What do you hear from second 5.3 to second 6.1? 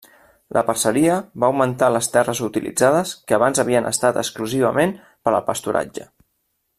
al pasturatge.